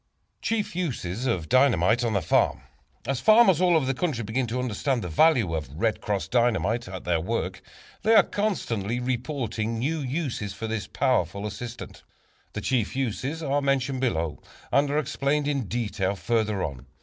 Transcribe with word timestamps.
Chief 0.41 0.75
Uses 0.75 1.27
of 1.27 1.47
Dynamite 1.47 2.03
on 2.03 2.13
the 2.13 2.23
Farm. 2.23 2.61
As 3.05 3.19
farmers 3.19 3.61
all 3.61 3.75
over 3.75 3.85
the 3.85 3.93
country 3.93 4.23
begin 4.23 4.47
to 4.47 4.57
understand 4.59 5.03
the 5.03 5.07
value 5.09 5.53
of 5.53 5.69
"Red 5.79 6.01
Cross" 6.01 6.29
Dynamite 6.29 6.87
in 6.87 7.03
their 7.03 7.19
work, 7.19 7.61
they 8.01 8.15
are 8.15 8.23
constantly 8.23 8.99
reporting 8.99 9.77
new 9.77 9.99
uses 9.99 10.53
for 10.55 10.65
this 10.65 10.87
powerful 10.87 11.45
assistant. 11.45 12.01
The 12.53 12.61
chief 12.61 12.95
uses 12.95 13.43
are 13.43 13.61
mentioned 13.61 14.01
below 14.01 14.41
and 14.71 14.89
are 14.89 14.97
explained 14.97 15.47
in 15.47 15.67
detail 15.67 16.15
further 16.15 16.63
on. 16.63 16.87